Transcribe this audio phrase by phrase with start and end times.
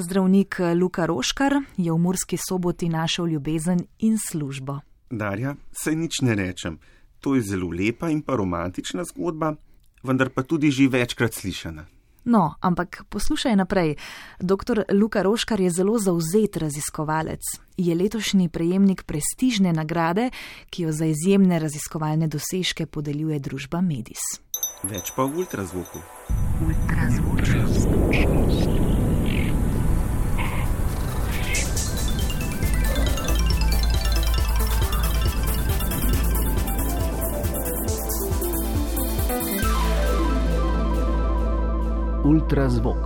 [0.00, 4.78] Zdravnik Luka Roškar je v Murski soboti našel ljubezen in službo.
[5.10, 6.78] Darja, sej nič ne rečem.
[7.20, 9.56] To je zelo lepa in pa romantična zgodba,
[10.02, 11.86] vendar pa tudi že večkrat slišana.
[12.24, 13.96] No, ampak poslušaj naprej.
[14.38, 14.86] Dr.
[14.94, 17.42] Luka Roškar je zelo zauzet raziskovalec.
[17.76, 20.30] Je letošnji prejemnik prestižne nagrade,
[20.70, 24.22] ki jo za izjemne raziskovalne dosežke podeljuje družba Medis.
[24.82, 25.98] Več pa v ultrazvoku.
[26.62, 26.97] Ultrazvočnost.
[42.28, 43.04] Ultrazvok.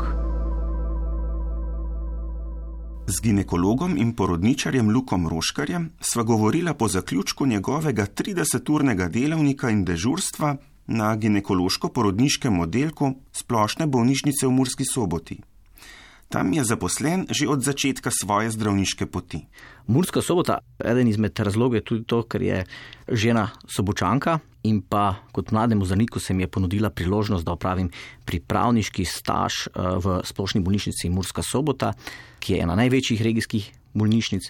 [3.06, 10.56] Z ginekologom in porodničarjem Lukom Roškarjem sva govorila po zaključku njegovega 30-urnega delovnika in dežurstva
[10.86, 15.38] na ginekološko-porodniškem oddelku splošne bolnišnice v Murski soboti.
[16.32, 19.44] Tam je zaposlen že od začetka svoje zdravniške poti.
[19.84, 22.58] Murska sobota, eden izmed razlogov je tudi to, ker je
[23.04, 27.92] žena sobočanka in pa kot mlademu zdravniku se mi je ponudila priložnost, da opravim
[28.24, 31.92] pripravniški staž eh, v splošni bolnišnici Murska sobota,
[32.40, 34.48] ki je ena največjih regijskih bolnišnic.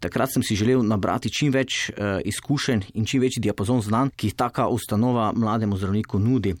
[0.00, 4.30] Takrat sem si želel nabrati čim več uh, izkušenj in čim večji diapazon znanj, ki
[4.30, 6.54] jih taka ustanova mlademu zdravniku nudi.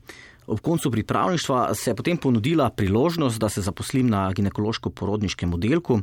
[0.50, 6.00] Ob koncu pripravništva se je potem ponudila priložnost, da se zaposlim na ginekološko-porodniškem oddelku.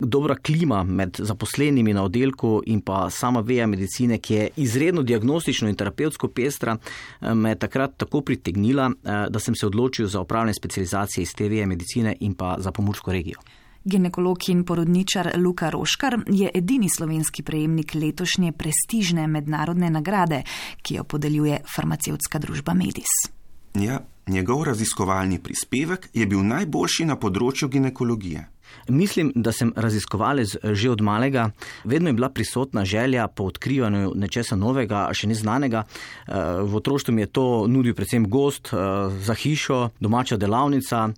[0.00, 5.68] Dobra klima med zaposlenimi na oddelku in pa sama veja medicine, ki je izredno diagnostično
[5.68, 6.76] in terapevtsko pestra,
[7.20, 11.48] me je takrat tako pritegnila, eh, da sem se odločil za upravljanje specializacije iz te
[11.48, 13.40] veje medicine in pa za pomorsko regijo.
[13.84, 20.42] Ginekolog in porodničar Luka Roškar je edini slovenski prejemnik letošnje prestižne mednarodne nagrade,
[20.82, 23.37] ki jo podeljuje farmacevtska družba Medis.
[23.74, 28.46] Ja, njegov raziskovalni prispevek je bil najboljši na področju ginekologije.
[28.88, 31.50] Mislim, da sem raziskovalec že od malega.
[31.84, 35.84] Vedno je bila prisotna želja po odkrivanju nečesa novega, še neznanega.
[35.84, 38.76] Eh, v otroštvu mi je to nudil predvsem gost eh,
[39.24, 41.08] za hišo, domača delavnica.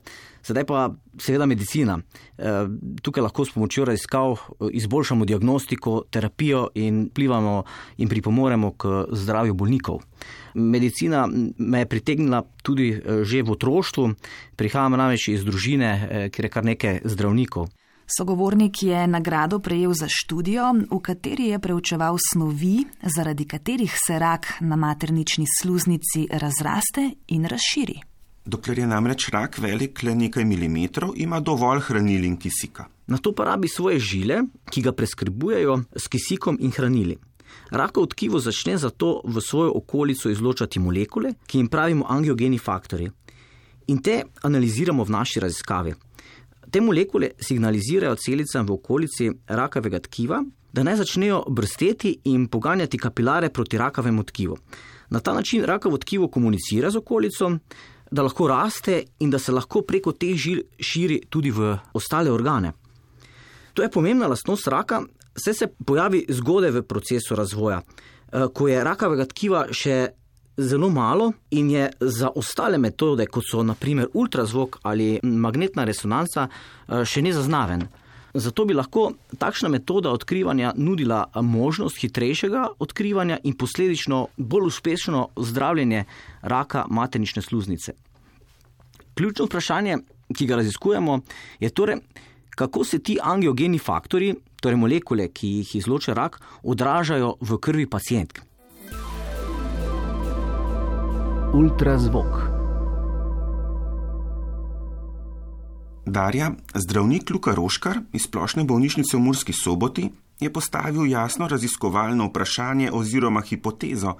[0.43, 1.99] Sedaj pa seveda medicina.
[2.39, 2.45] Eh,
[3.03, 4.37] tukaj lahko s pomočjo raziskav
[4.73, 7.62] izboljšamo diagnostiko, terapijo in plivamo
[7.97, 10.01] in pripomoremo k zdravju bolnikov.
[10.55, 11.28] Medicina
[11.59, 14.15] me je pritegnila tudi eh, že v otroštvu,
[14.56, 17.69] prihajam namreč iz družine, eh, kjer je kar nekaj zdravnikov.
[18.11, 22.84] Sogovornik je nagrado prejel za študijo, v kateri je preučeval snovi,
[23.17, 28.09] zaradi katerih se rak na maternični sluznici razraste in razširi.
[28.50, 32.88] Dokler je namreč rak velik le nekaj milimetrov, ima dovolj hranil in kisika.
[33.06, 34.41] Na to pa rabi svoje žile,
[34.71, 37.15] ki ga preskrbujejo s kisikom in hranili.
[37.71, 43.06] Rakov tkivo začne zato v svojo okolico izločati molekule, ki jim pravimo angiogeni faktori.
[43.87, 45.94] In te analiziramo v naši raziskavi.
[46.71, 53.50] Te molekule signalizirajo celicam v okolici rakavega tkiva, da naj začnejo brsteti in poganjati kapilare
[53.50, 54.59] proti rakavemu tkivu.
[55.10, 57.50] Na ta način rakavo tkivo komunicira z okolico,
[58.10, 62.72] da lahko raste in da se lahko preko teh žil širi tudi v ostale organe.
[63.75, 65.03] To je pomembna lastnost raka,
[65.34, 70.09] Vse se pojavi zgodaj v procesu razvoja, eh, ko je rakavega tkiva še
[70.56, 77.04] zelo malo in je za ostale metode, kot so naprimer ultrazvok ali magnetna resonanca, eh,
[77.04, 77.88] še nezaznaven.
[78.35, 86.05] Zato bi lahko takšna metoda odkrivanja nudila možnost hitrejšega odkrivanja in posledično bolj uspešno zdravljenje
[86.43, 87.93] raka maternične sluznice.
[89.15, 89.99] Ključno vprašanje,
[90.37, 91.21] ki ga raziskujemo,
[91.61, 91.97] je torej,
[92.51, 98.41] kako se ti angiogeni faktori, torej molekule, ki jih izloča rak, odražajo v krvi pacijentk.
[101.55, 102.50] Ultrazvok.
[106.10, 110.09] Darja, zdravnik Luka Roškar iz splošne bolnišnice v Murski soboti
[110.41, 114.16] je postavil jasno raziskovalno vprašanje oziroma hipotezo,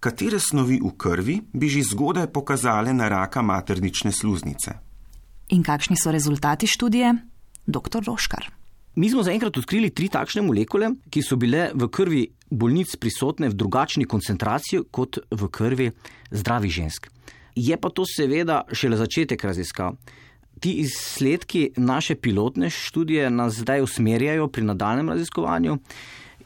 [0.00, 4.78] katere snovi v krvi bi že zgodaj pokazale na raka maternične sluznice.
[5.48, 7.14] In kakšni so rezultati študije?
[7.66, 8.02] dr.
[8.06, 8.50] Roškar.
[8.94, 13.58] Mi smo zaenkrat odkrili tri takšne molekule, ki so bile v krvi bolnic prisotne v
[13.58, 15.90] drugačni koncentraciji kot v krvi
[16.30, 17.10] zdravih žensk.
[17.56, 19.96] Je pa to seveda šele začetek raziskav.
[20.60, 25.78] Ti izsledki naše pilotne študije nas zdaj usmerjajo pri nadaljem raziskovanju,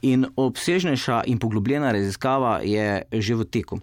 [0.03, 3.81] in obsežnejša in poglobljena raziskava je že v teku.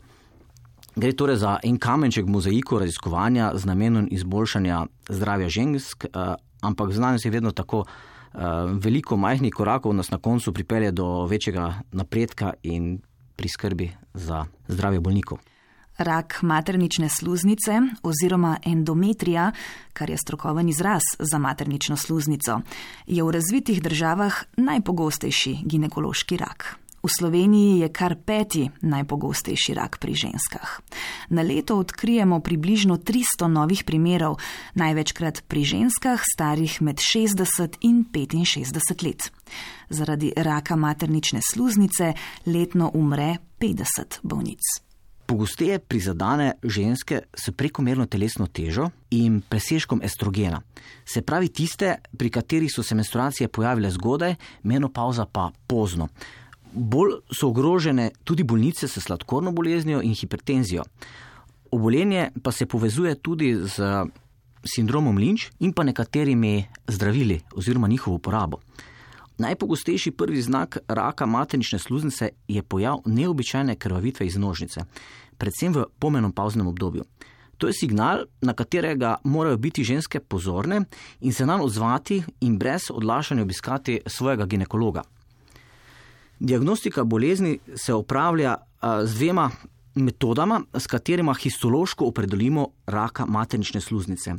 [0.95, 6.09] Gre torej za en kamenček mozaiku raziskovanja z namenom izboljšanja zdravja žensk, eh,
[6.61, 7.85] ampak znanost je vedno tako.
[8.37, 8.43] Uh,
[8.83, 12.99] veliko majhnih korakov nas na koncu pripelje do večjega napredka in
[13.35, 15.39] priskrbi za zdravje bolnikov.
[15.97, 19.51] Rak maternične sluznice oziroma endometrija,
[19.93, 22.59] kar je strokoven izraz za maternično sluznico,
[23.07, 26.77] je v razvitih državah najpogostejši ginekološki rak.
[27.03, 30.81] V Sloveniji je kar peti najpogostejši rak pri ženskah.
[31.29, 34.37] Na leto odkrijemo približno 300 novih primerov,
[34.75, 39.31] največkrat pri ženskah starih med 60 in 65 let.
[39.89, 42.13] Zaradi raka maternične sluznice
[42.45, 44.61] letno umre 50 bolnic.
[45.27, 50.61] Pogosteje prizadane ženske s prekomerno telesno težo in presežkom estrogena,
[51.05, 56.07] se pravi tiste, pri katerih so se menstruacije pojavile zgodaj, menopauza pa pozno.
[56.71, 60.83] Bolj so ogrožene tudi bolnice s sladkorno boleznijo in hipertenzijo.
[61.71, 64.05] Obolenje pa se povezuje tudi z
[64.63, 68.59] sindromom Lynch in pa nekaterimi zdravili oziroma njihovo uporabo.
[69.37, 74.81] Najpogostejši prvi znak raka maternične sluznice je pojav neobičajne krvavitve iz nožnice,
[75.37, 77.03] predvsem v pomenopauznem obdobju.
[77.57, 80.81] To je signal, na katerega morajo biti ženske pozorne
[81.21, 85.01] in se nam odzvati in brez odlašanja obiskati svojega ginekologa.
[86.39, 88.55] Diagnostika bolezni se opravlja
[89.03, 89.51] z dvema
[89.95, 94.35] metodama, s katerima histološko opredelimo raka maternične sluznice.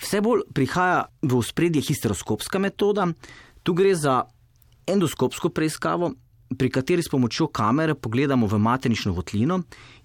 [0.00, 3.06] Vse bolj prihaja v spredje histeroskopska metoda,
[3.66, 4.20] Tu gre za
[4.86, 6.12] endoskopsko preiskavo,
[6.58, 9.58] pri kateri s pomočjo kamere pogledamo v maternično votlino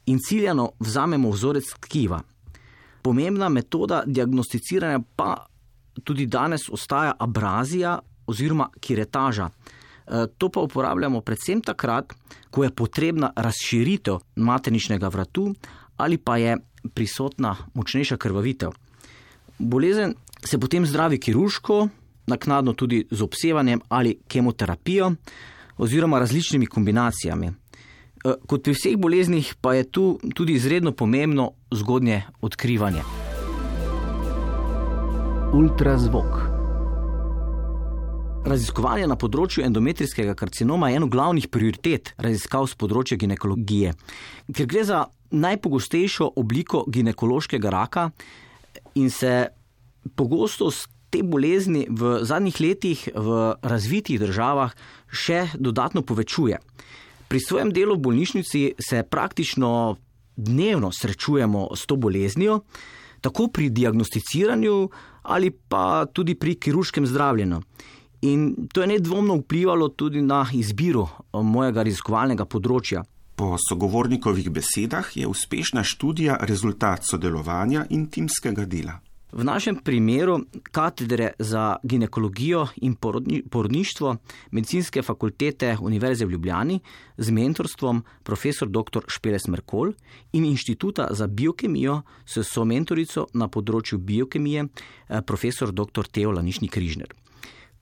[0.10, 2.22] in ciljano vzamemo vzorec tkiva.
[3.02, 5.46] Pomembna metoda diagnosticiranja pa
[6.04, 9.50] tudi danes ostaja abrazija oziroma kiretaža.
[9.50, 12.14] E, to pa uporabljamo predvsem takrat,
[12.50, 15.54] ko je potrebna razširitev materničnega vratu
[15.98, 16.58] ali pa je
[16.94, 18.72] prisotna močnejša krvavitev.
[19.60, 20.16] Bolezen
[20.46, 21.88] se potem zdravi kirurško,
[22.32, 25.12] naknadno tudi z obsevanjem ali kemoterapijo
[25.78, 27.48] oziroma različnimi kombinacijami.
[27.48, 33.02] E, kot pri vseh boleznih pa je tu tudi izredno pomembno zgodnje odkrivanje.
[35.54, 36.52] Ultrazvok.
[38.46, 43.92] Raziskovanje na področju endometrijskega karcinoma je eno glavnih prioritet raziskav z področja ginekologije,
[44.54, 48.08] ker gre za najpogostejšo obliko ginekološkega raka
[48.96, 49.52] in se
[50.18, 54.72] pogostost te bolezni v zadnjih letih v razvitih državah
[55.12, 56.58] še dodatno povečuje.
[57.28, 59.98] Pri svojem delu v bolnišnici se praktično
[60.36, 62.62] dnevno srečujemo s to boleznijo,
[63.22, 64.90] tako pri diagnosticiranju
[65.22, 67.62] ali pa tudi pri kirurškem zdravljenju.
[68.22, 73.04] In to je nedvomno vplivalo tudi na izbiro eh, mojega raziskovalnega področja.
[73.36, 79.00] Po sogovornikovih besedah je uspešna študija rezultat sodelovanja in timskega dela.
[79.32, 80.42] V našem primeru
[80.72, 84.16] katedre za ginekologijo in porodni, porodništvo
[84.52, 86.80] medicinske fakultete Univerze v Ljubljani
[87.18, 89.00] z mentorstvom profesor dr.
[89.08, 89.94] Špeles Merkol
[90.34, 96.12] in inštituta za biokemijo s somentorico na področju biokemije eh, profesor dr.
[96.12, 97.08] Teo Lanišni Križner.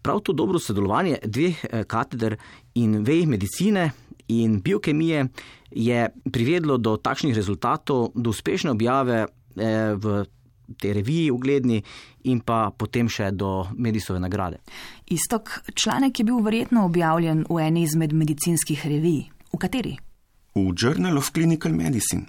[0.01, 2.37] Prav to dobro sodelovanje dveh eh, kateder
[2.75, 3.91] in vej medicine
[4.27, 5.27] in biokemije
[5.71, 10.25] je privedlo do takšnih rezultatov, do uspešne objave eh, v
[10.77, 11.81] te reviji ugledni
[12.23, 14.59] in pa potem še do Medisove nagrade.
[15.07, 19.29] Istok članek je bil verjetno objavljen v eni izmed medicinskih revij.
[19.53, 19.95] V kateri?
[20.55, 22.25] V Journal of Clinical Medicine.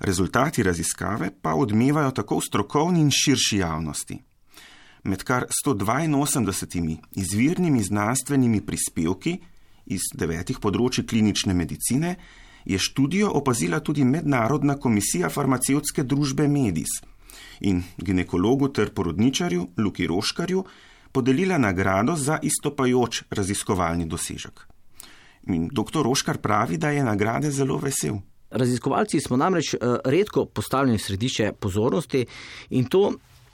[0.00, 4.18] Rezultati raziskave pa odmevajo tako v strokovni in širši javnosti.
[5.04, 9.36] Med kar 182 izvirnimi znanstvenimi prispevki
[9.86, 12.16] iz devetih področji klinične medicine
[12.64, 17.02] je študijo opazila tudi Mednarodna komisija farmacevtske družbe Medis
[17.60, 20.64] in ginekologu ter porodničarju Luki Roškarju
[21.12, 24.66] podelila nagrado za istopajoč raziskovalni dosežek.
[25.46, 26.02] In dr.
[26.02, 28.16] Roškar pravi, da je nagrade zelo vesel.
[28.50, 32.26] Raziskovalci smo namreč eh, redko postavljeni v središče pozornosti
[32.70, 33.12] in to,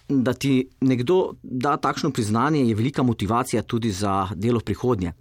[0.09, 5.13] da ti nekdo da takšno priznanje, je velika motivacija tudi za delo v prihodnje.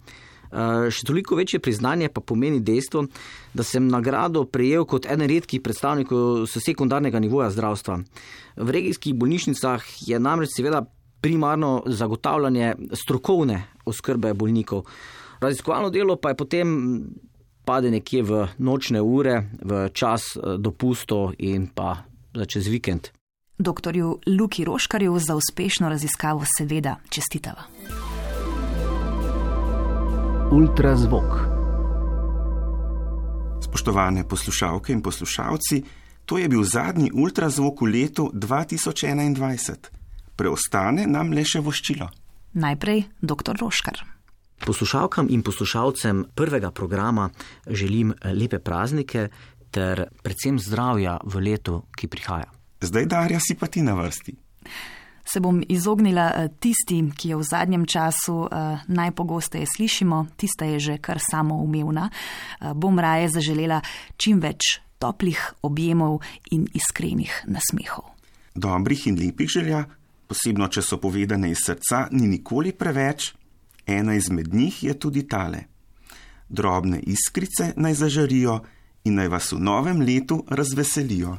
[0.50, 3.04] Eh, še toliko večje priznanje pa pomeni dejstvo,
[3.54, 8.00] da sem nagrado prejel kot eden redkih predstavnikov sekundarnega nivoja zdravstva.
[8.56, 10.82] V regijskih bolnišnicah je namreč seveda
[11.20, 14.88] primarno zagotavljanje strokovne oskrbe bolnikov.
[15.40, 16.68] Raziskovalno delo pa je potem
[17.64, 22.02] pade nekje v nočne ure, v čas eh, dopustov in pa
[22.34, 23.14] čez vikend.
[23.60, 27.68] Doktorju Luki Roškarju za uspešno raziskavo seveda čestitava
[30.52, 31.30] ultrazvok.
[33.62, 35.82] Spoštovane poslušalke in poslušalci,
[36.26, 39.76] to je bil zadnji ultrazvok v letu 2021.
[40.36, 42.08] Preostane nam le še voščilo.
[42.58, 43.54] Najprej dr.
[43.62, 44.02] Roškar.
[44.66, 47.30] Poslušalkam in poslušalcem prvega programa
[47.66, 49.28] želim lepe praznike
[49.70, 52.50] ter predvsem zdravja v letu, ki prihaja.
[52.82, 54.34] Zdaj, Darja, si pa ti na vrsti.
[55.24, 60.78] Se bom izognila eh, tisti, ki jo v zadnjem času uh, najpogosteje slišimo, tista je
[60.80, 62.10] že kar samoumevna.
[62.10, 63.80] Uh, bom raje zaželela
[64.16, 66.20] čim več toplih objemov
[66.52, 68.12] in iskrenih nasmehov.
[68.54, 69.84] Dobrih in lepih želja,
[70.28, 73.32] posebno če so povedane iz srca, ni nikoli preveč.
[73.86, 75.64] Ena izmed njih je tudi tale.
[76.48, 78.60] Drobne iskrice naj zažarijo
[79.04, 81.38] in naj vas v novem letu razveselijo.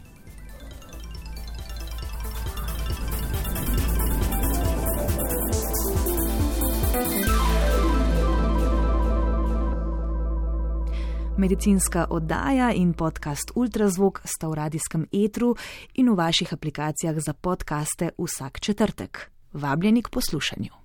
[11.41, 15.55] Medicinska oddaja in podcast Ultrazvok sta v radijskem etru
[15.97, 19.31] in v vaših aplikacijah za podkaste vsak četrtek.
[19.53, 20.80] Vabljeni k poslušanju.